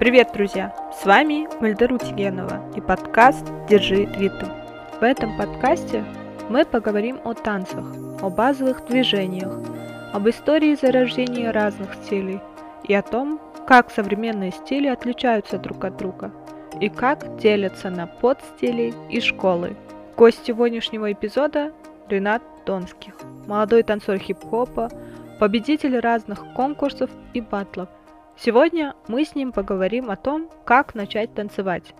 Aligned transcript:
Привет, 0.00 0.30
друзья! 0.32 0.74
С 0.98 1.04
вами 1.04 1.46
Мальдару 1.60 1.98
Тигенова 1.98 2.72
и 2.74 2.80
подкаст 2.80 3.44
«Держи 3.68 4.06
ритм». 4.06 4.46
В 4.98 5.02
этом 5.02 5.36
подкасте 5.36 6.06
мы 6.48 6.64
поговорим 6.64 7.20
о 7.22 7.34
танцах, 7.34 7.84
о 8.22 8.30
базовых 8.30 8.86
движениях, 8.86 9.52
об 10.14 10.26
истории 10.26 10.74
зарождения 10.74 11.52
разных 11.52 11.92
стилей 11.96 12.40
и 12.84 12.94
о 12.94 13.02
том, 13.02 13.38
как 13.66 13.90
современные 13.90 14.52
стили 14.52 14.86
отличаются 14.86 15.58
друг 15.58 15.84
от 15.84 15.98
друга 15.98 16.32
и 16.80 16.88
как 16.88 17.36
делятся 17.36 17.90
на 17.90 18.06
подстили 18.06 18.94
и 19.10 19.20
школы. 19.20 19.76
Гость 20.16 20.46
сегодняшнего 20.46 21.12
эпизода– 21.12 21.74
Ренат 22.08 22.40
Донских, 22.64 23.12
молодой 23.46 23.82
танцор 23.82 24.16
хип-хопа, 24.16 24.88
победитель 25.38 25.98
разных 25.98 26.54
конкурсов 26.54 27.10
и 27.34 27.42
батлов. 27.42 27.90
Сегодня 28.36 28.94
мы 29.08 29.24
с 29.24 29.34
ним 29.34 29.52
поговорим 29.52 30.10
о 30.10 30.16
том, 30.16 30.50
как 30.64 30.94
начать 30.94 31.34
танцевать. 31.34 31.94